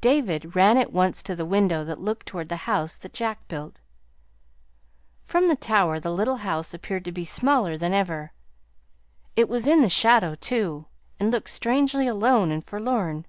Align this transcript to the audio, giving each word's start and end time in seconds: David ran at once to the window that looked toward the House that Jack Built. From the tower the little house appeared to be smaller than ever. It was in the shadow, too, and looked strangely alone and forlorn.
David 0.00 0.54
ran 0.54 0.76
at 0.78 0.92
once 0.92 1.20
to 1.24 1.34
the 1.34 1.44
window 1.44 1.82
that 1.82 1.98
looked 1.98 2.26
toward 2.26 2.48
the 2.48 2.58
House 2.70 2.96
that 2.96 3.12
Jack 3.12 3.48
Built. 3.48 3.80
From 5.24 5.48
the 5.48 5.56
tower 5.56 5.98
the 5.98 6.12
little 6.12 6.36
house 6.46 6.72
appeared 6.74 7.04
to 7.06 7.10
be 7.10 7.24
smaller 7.24 7.76
than 7.76 7.92
ever. 7.92 8.30
It 9.34 9.48
was 9.48 9.66
in 9.66 9.82
the 9.82 9.90
shadow, 9.90 10.36
too, 10.36 10.86
and 11.18 11.32
looked 11.32 11.50
strangely 11.50 12.06
alone 12.06 12.52
and 12.52 12.62
forlorn. 12.64 13.26